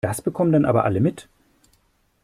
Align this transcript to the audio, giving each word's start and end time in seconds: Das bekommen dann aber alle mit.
Das 0.03 0.19
bekommen 0.19 0.51
dann 0.51 0.65
aber 0.65 0.83
alle 0.85 0.99
mit. 0.99 1.27